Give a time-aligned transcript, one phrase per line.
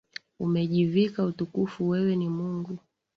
[0.39, 2.77] Umejivika utukufu, wewe ni Mungu